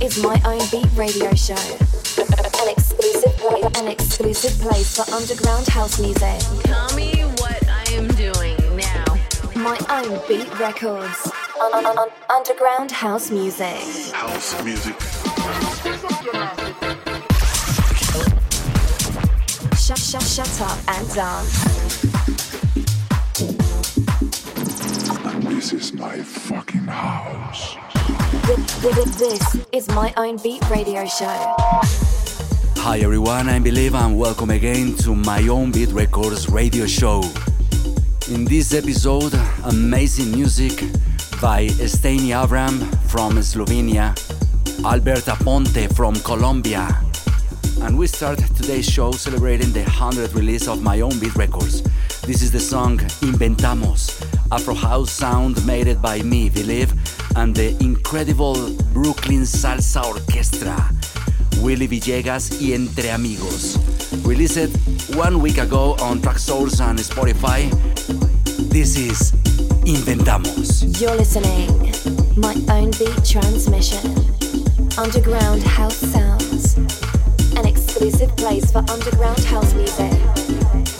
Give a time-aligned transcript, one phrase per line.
[0.00, 1.54] is my own beat radio show.
[2.62, 6.40] An exclusive, an exclusive place for underground house music.
[6.64, 9.04] Tell me what I am doing now.
[9.54, 11.30] My own beat records.
[11.60, 13.76] Un- un- un- underground house music.
[14.14, 14.98] House music.
[19.76, 21.64] Shut, shut, shut up and dance.
[25.26, 27.89] And this is my fucking house.
[28.50, 31.54] Th- th- th- This is my own beat radio show.
[32.78, 37.22] Hi everyone, I'm Believe and welcome again to my own Beat Records radio show.
[38.28, 39.34] In this episode,
[39.66, 40.80] amazing music
[41.40, 44.18] by Steny Avram from Slovenia,
[44.84, 46.88] Albert Aponte from Colombia.
[47.82, 51.82] And we start today's show celebrating the 100th release of my own Beat Records.
[52.26, 54.10] This is the song Inventamos,
[54.50, 56.92] Afro House sound made it by me, Believe,
[57.36, 58.54] and the incredible
[58.92, 60.76] Brooklyn Salsa Orchestra.
[61.62, 63.76] Willy Villegas y Entre Amigos.
[64.24, 64.76] Released
[65.14, 67.70] one week ago on Traxsource and Spotify.
[68.70, 69.32] This is
[69.84, 71.00] Inventamos.
[71.00, 71.68] You're listening.
[72.36, 74.14] My own beat transmission.
[74.98, 76.76] Underground house sounds.
[77.56, 80.99] An exclusive place for underground house music.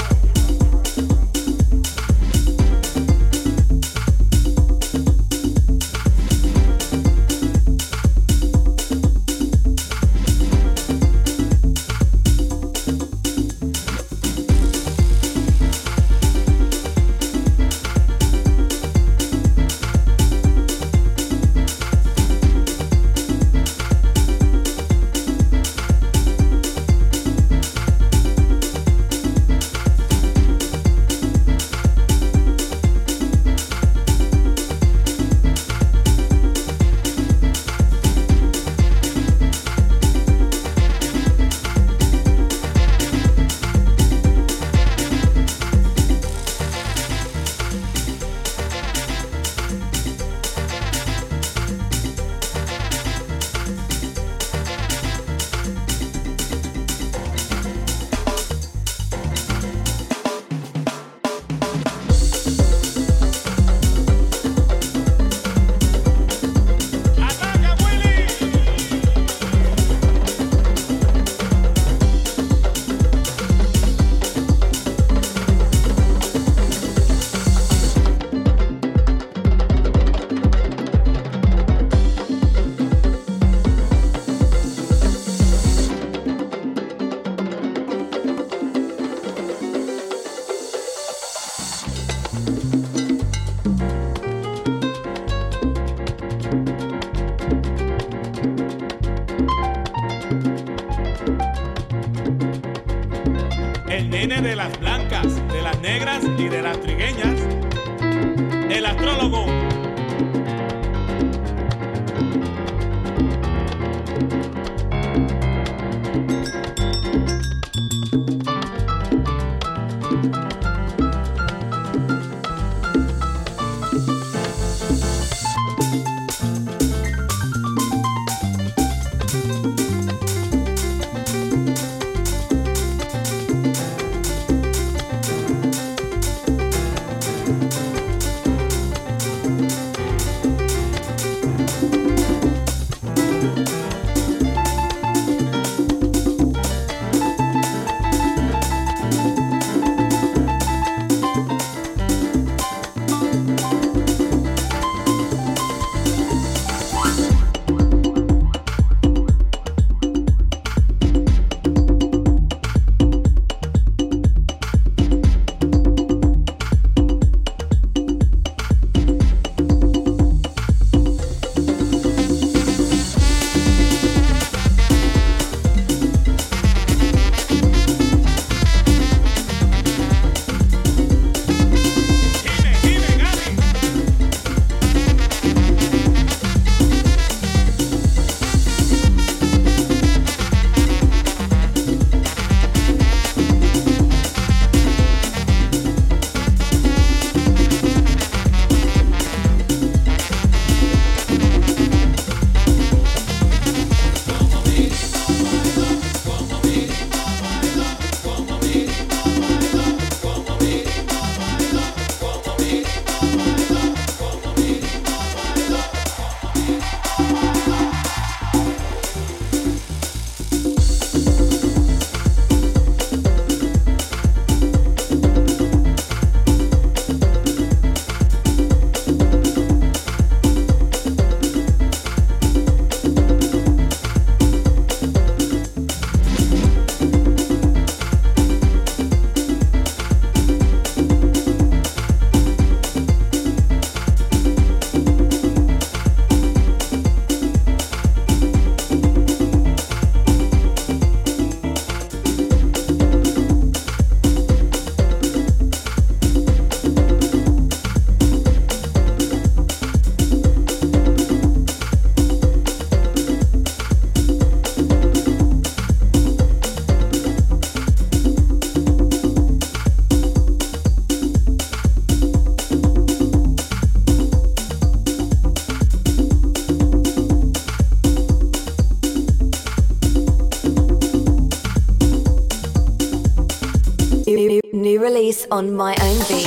[285.50, 286.46] On my own beat.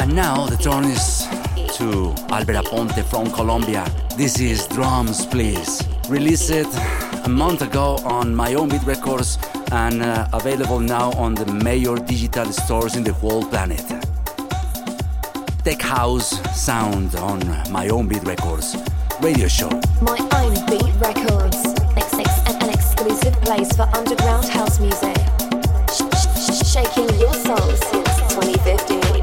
[0.00, 1.26] And now the turn is
[1.76, 3.84] to Albert Aponte from Colombia.
[4.16, 5.82] This is Drums Please.
[6.08, 9.38] Released a month ago on my own beat records
[9.72, 13.84] and uh, available now on the major digital stores in the whole planet.
[15.64, 17.40] Tech House Sound on
[17.72, 18.76] my own beat records
[19.20, 19.70] radio show.
[20.02, 21.74] My own beat records.
[22.46, 25.33] An exclusive place for underground house music.
[26.74, 29.13] Shaking your soul since 2015.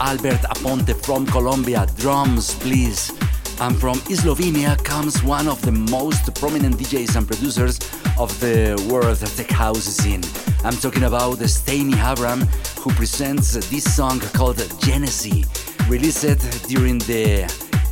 [0.00, 1.86] Albert Aponte from Colombia.
[1.96, 3.10] Drums, please.
[3.60, 7.78] And from Slovenia comes one of the most prominent DJs and producers
[8.18, 10.22] of the world tech house scene.
[10.64, 12.44] I'm talking about Steny Avram,
[12.78, 15.46] who presents this song called Genesis,
[15.88, 17.44] released during the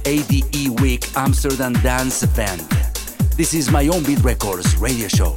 [0.07, 2.67] ADE Week Amsterdam Dance event.
[3.37, 5.35] This is my own Beat Records radio show.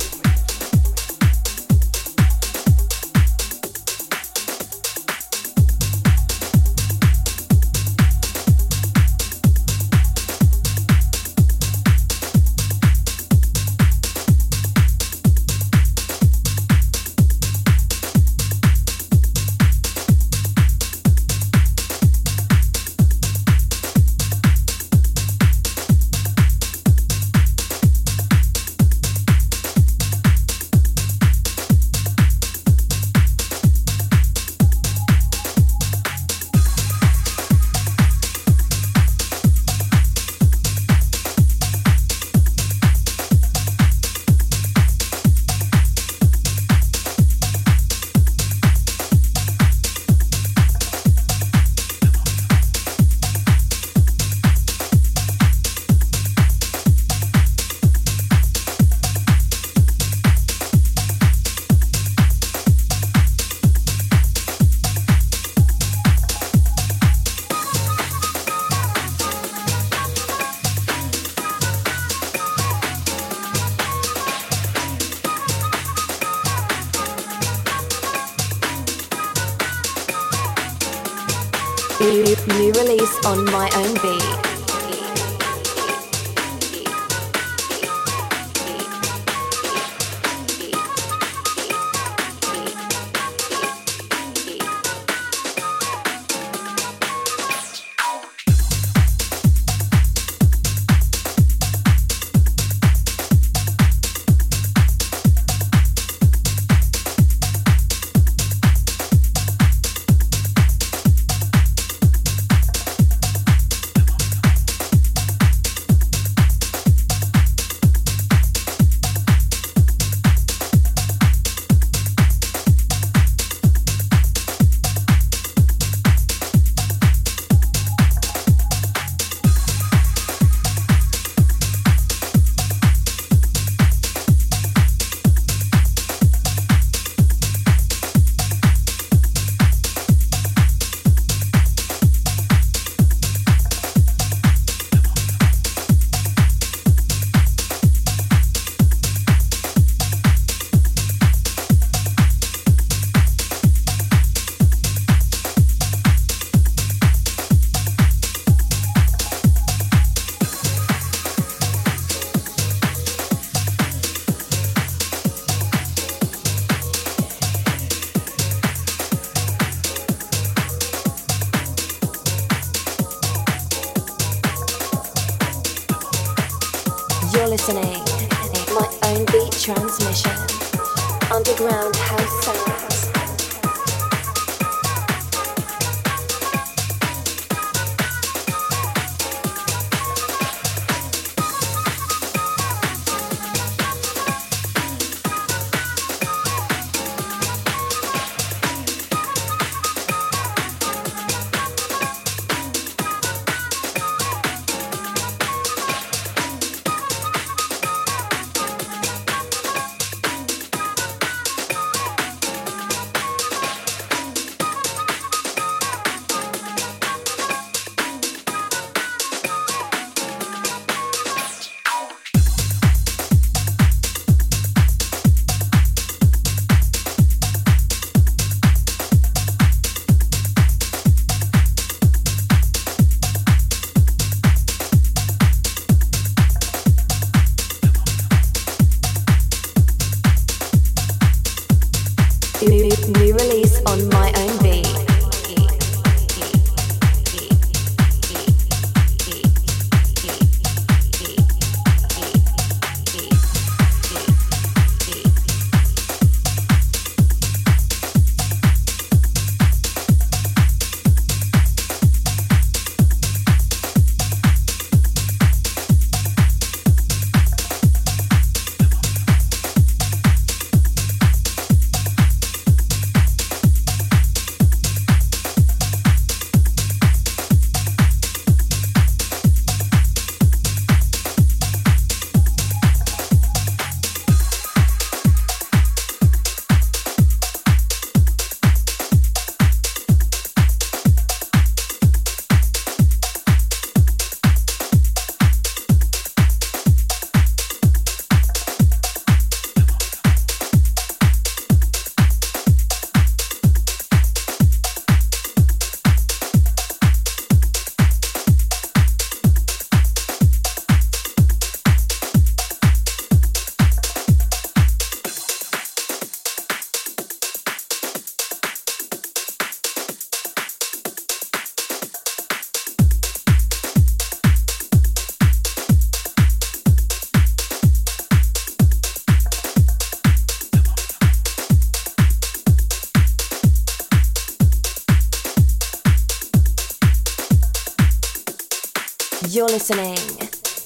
[339.51, 340.15] You're listening.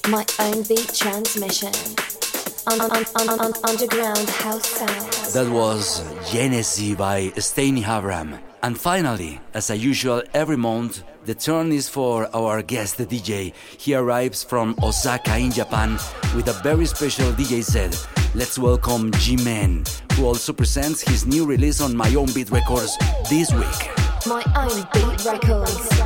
[0.08, 1.70] My own beat transmission.
[2.66, 5.32] On, on, on, on, underground house sounds.
[5.34, 6.02] That was
[6.32, 8.40] Genesis by Steny Avram.
[8.64, 13.54] And finally, as usual, every month, the turn is for our guest DJ.
[13.78, 15.92] He arrives from Osaka in Japan
[16.34, 17.94] with a very special DJ set.
[18.34, 22.98] Let's welcome G-Man, who also presents his new release on My Own Beat Records
[23.30, 23.82] this week.
[24.26, 26.05] My Own Beat Records.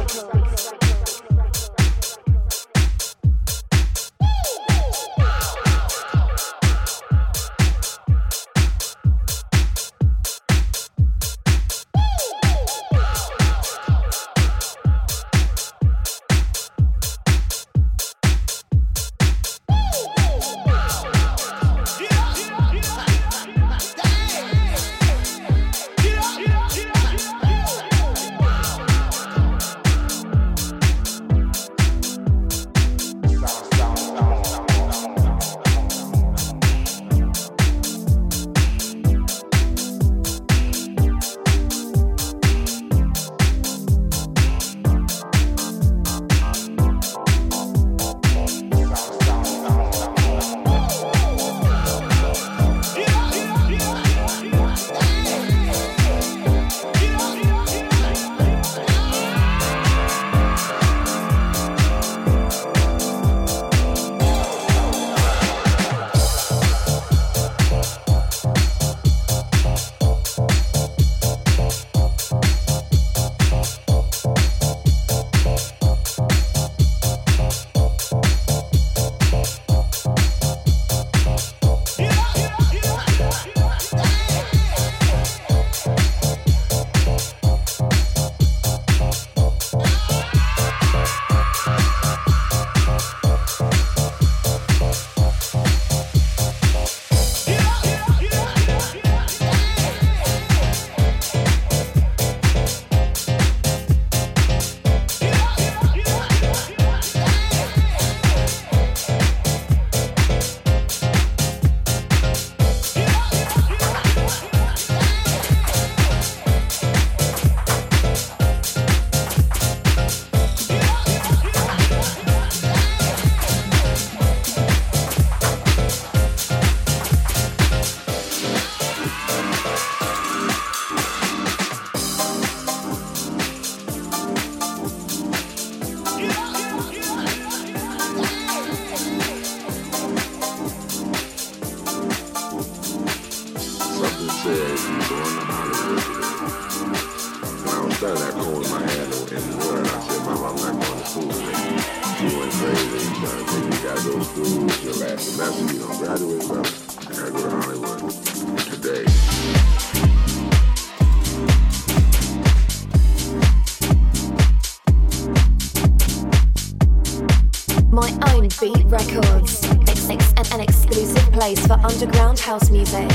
[172.51, 173.10] House music.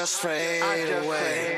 [0.00, 1.49] Just fade away.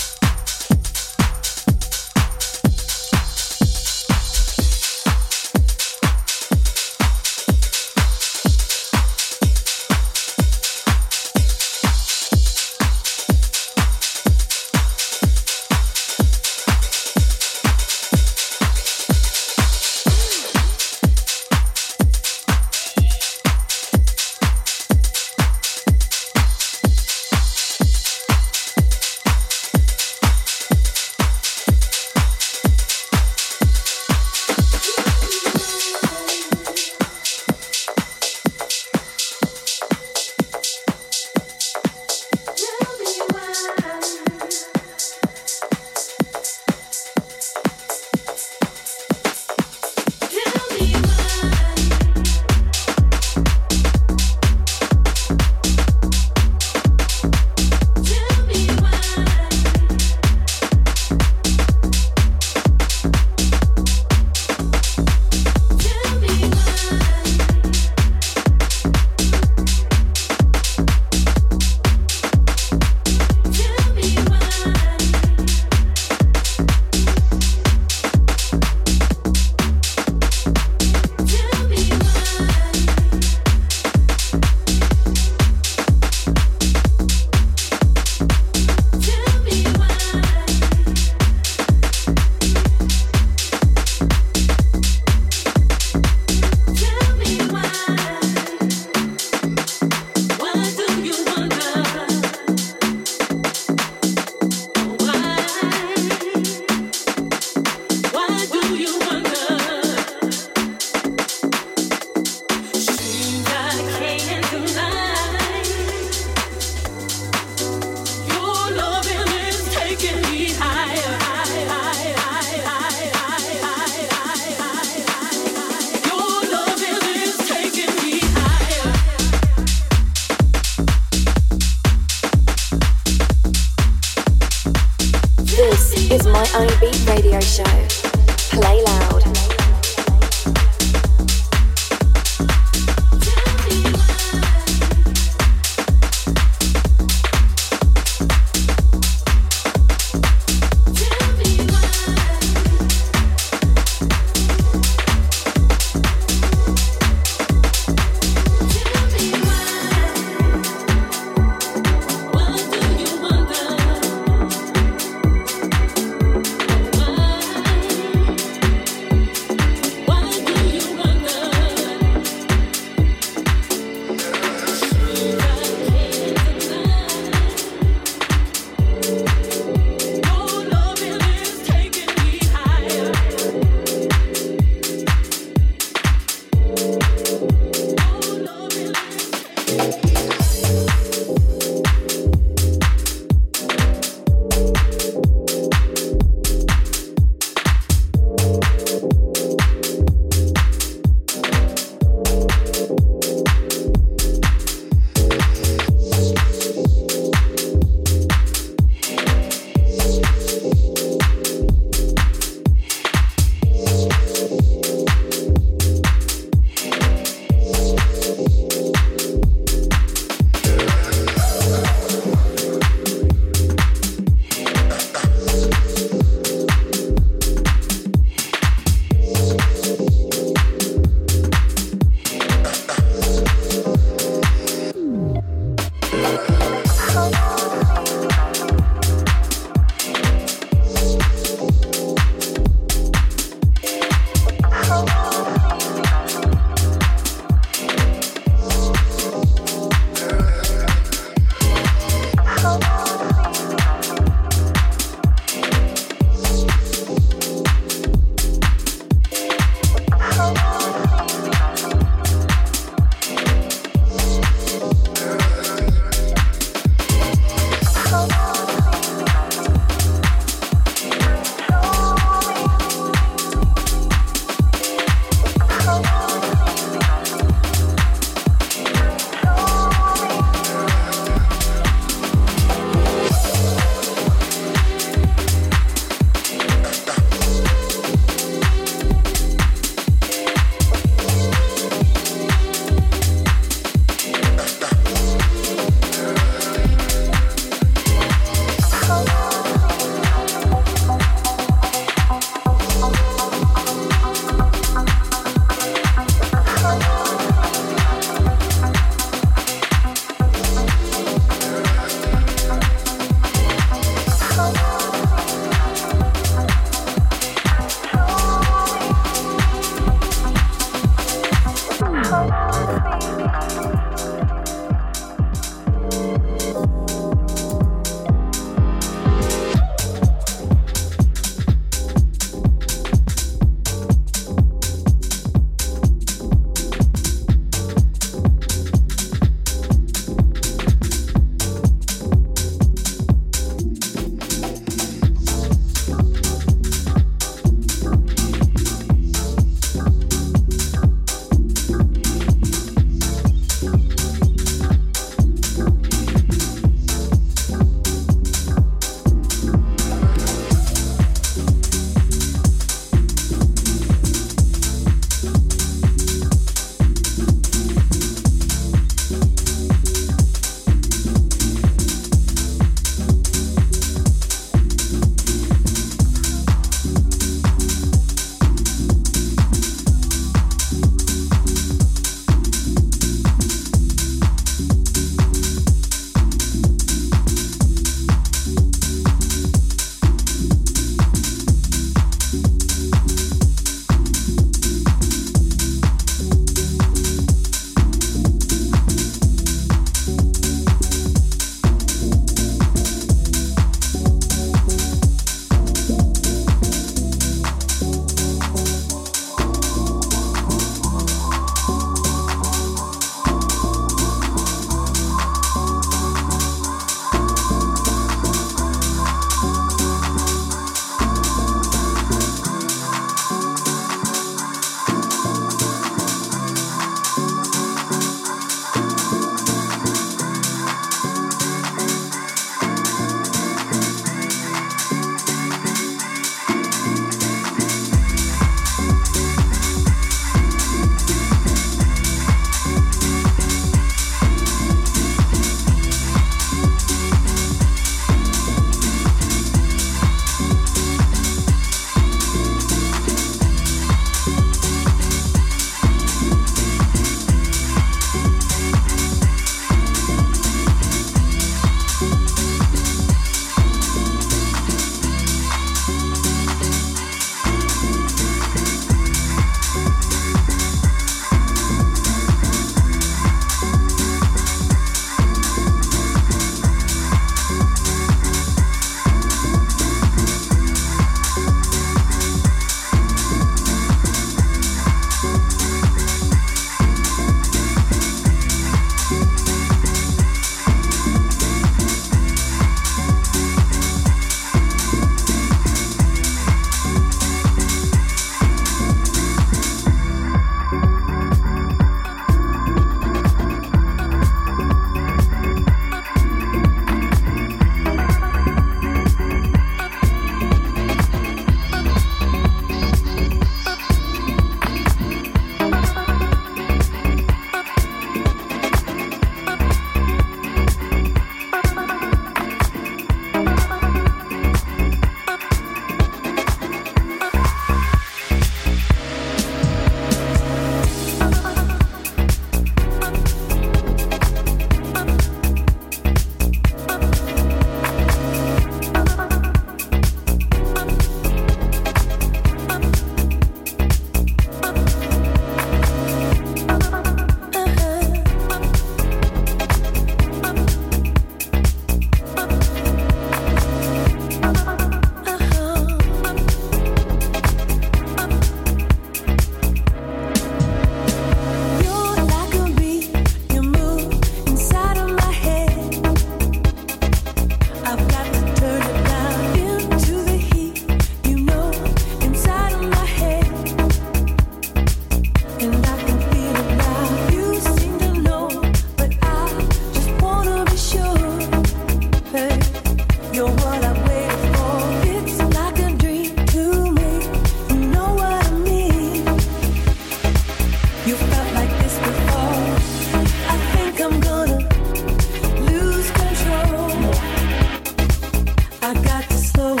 [599.61, 600.00] slow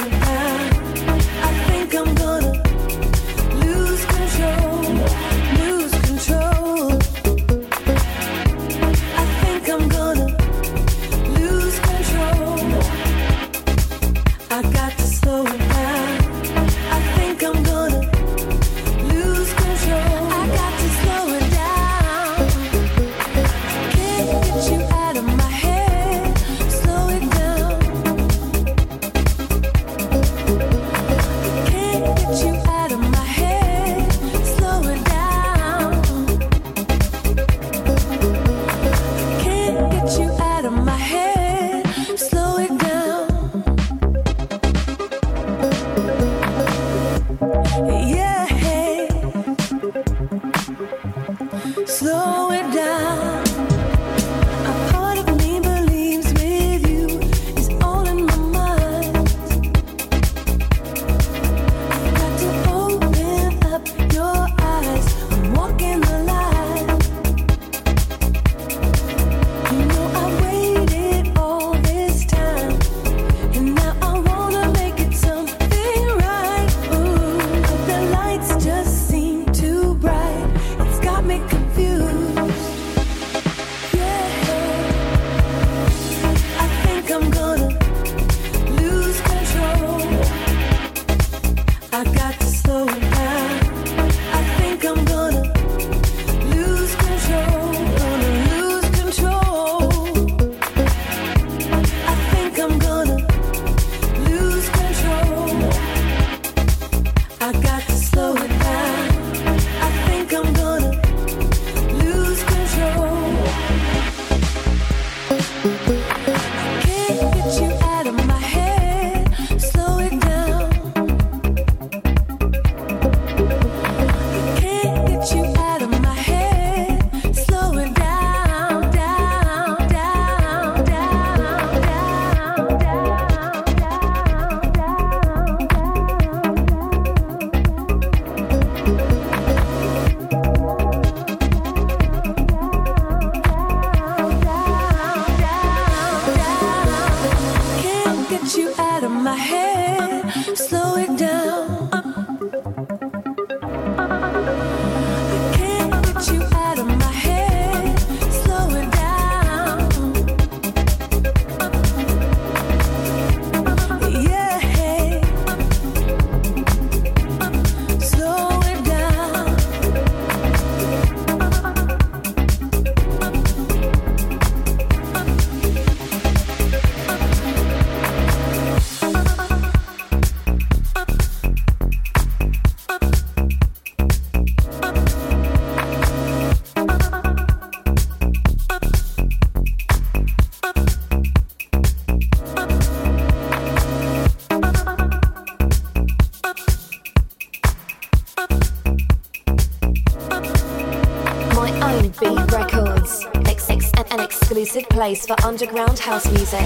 [205.01, 206.61] place for underground house music.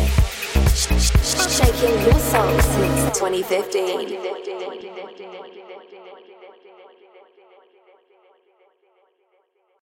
[0.75, 4.04] Shaking your soul since 2015.